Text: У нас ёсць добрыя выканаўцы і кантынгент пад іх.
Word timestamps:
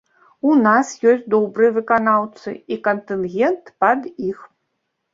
У 0.51 0.53
нас 0.67 0.93
ёсць 1.11 1.27
добрыя 1.35 1.75
выканаўцы 1.77 2.57
і 2.73 2.81
кантынгент 2.91 3.75
пад 3.87 4.13
іх. 4.33 4.47